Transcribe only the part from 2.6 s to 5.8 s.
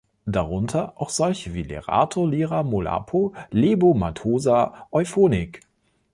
Molapo, Lebo Mathosa, Euphonik.